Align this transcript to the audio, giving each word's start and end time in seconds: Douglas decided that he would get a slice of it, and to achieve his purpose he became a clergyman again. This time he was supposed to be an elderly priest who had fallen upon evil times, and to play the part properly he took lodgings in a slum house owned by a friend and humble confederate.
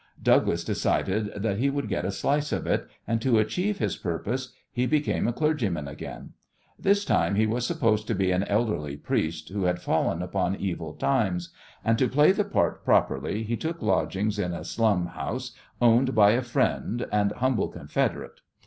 Douglas 0.23 0.63
decided 0.63 1.29
that 1.35 1.59
he 1.59 1.69
would 1.69 1.87
get 1.87 2.05
a 2.05 2.11
slice 2.11 2.51
of 2.51 2.65
it, 2.65 2.87
and 3.07 3.21
to 3.21 3.37
achieve 3.37 3.77
his 3.77 3.97
purpose 3.97 4.51
he 4.71 4.87
became 4.87 5.27
a 5.27 5.31
clergyman 5.31 5.87
again. 5.87 6.31
This 6.79 7.05
time 7.05 7.35
he 7.35 7.45
was 7.45 7.67
supposed 7.67 8.07
to 8.07 8.15
be 8.15 8.31
an 8.31 8.41
elderly 8.45 8.97
priest 8.97 9.49
who 9.49 9.65
had 9.65 9.79
fallen 9.79 10.23
upon 10.23 10.55
evil 10.55 10.93
times, 10.95 11.53
and 11.85 11.99
to 11.99 12.09
play 12.09 12.31
the 12.31 12.43
part 12.43 12.83
properly 12.83 13.43
he 13.43 13.55
took 13.55 13.79
lodgings 13.83 14.39
in 14.39 14.55
a 14.55 14.65
slum 14.65 15.05
house 15.05 15.51
owned 15.79 16.15
by 16.15 16.31
a 16.31 16.41
friend 16.41 17.05
and 17.11 17.31
humble 17.33 17.67
confederate. 17.67 18.41